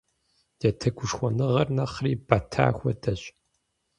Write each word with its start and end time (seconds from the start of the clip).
Я 0.67 0.69
тегушхуэныгъэр 0.81 1.67
нэхъри 1.77 2.13
бэта 2.27 2.65
хуэдэщ. 2.75 3.21